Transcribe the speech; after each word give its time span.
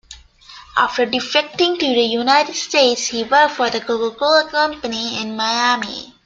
After 0.75 1.05
defecting 1.05 1.77
to 1.77 1.85
the 1.85 2.01
United 2.01 2.55
States, 2.55 3.05
he 3.05 3.21
worked 3.23 3.53
for 3.53 3.69
The 3.69 3.81
Coca-Cola 3.81 4.49
Company 4.49 5.21
in 5.21 5.35
Miami. 5.35 6.15